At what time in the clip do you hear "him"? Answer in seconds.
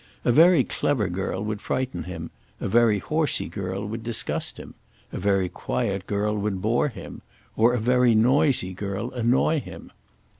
2.05-2.31, 4.57-4.73, 6.87-7.21, 9.59-9.91